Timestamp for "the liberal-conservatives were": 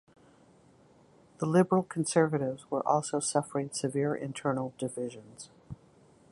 1.37-2.81